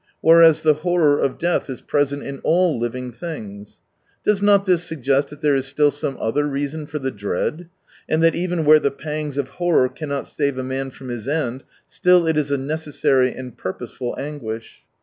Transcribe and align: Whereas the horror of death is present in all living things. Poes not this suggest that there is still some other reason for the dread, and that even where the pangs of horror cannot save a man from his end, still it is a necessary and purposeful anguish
Whereas 0.19 0.63
the 0.63 0.73
horror 0.81 1.19
of 1.19 1.37
death 1.37 1.69
is 1.69 1.79
present 1.81 2.23
in 2.23 2.39
all 2.43 2.79
living 2.79 3.11
things. 3.11 3.81
Poes 4.25 4.41
not 4.41 4.65
this 4.65 4.83
suggest 4.83 5.29
that 5.29 5.41
there 5.41 5.55
is 5.55 5.67
still 5.67 5.91
some 5.91 6.17
other 6.19 6.47
reason 6.47 6.87
for 6.87 6.97
the 6.97 7.11
dread, 7.11 7.69
and 8.09 8.23
that 8.23 8.33
even 8.33 8.65
where 8.65 8.79
the 8.79 8.89
pangs 8.89 9.37
of 9.37 9.49
horror 9.61 9.89
cannot 9.89 10.27
save 10.27 10.57
a 10.57 10.63
man 10.63 10.89
from 10.89 11.09
his 11.09 11.27
end, 11.27 11.63
still 11.87 12.25
it 12.25 12.35
is 12.35 12.49
a 12.49 12.57
necessary 12.57 13.31
and 13.35 13.59
purposeful 13.59 14.15
anguish 14.17 14.79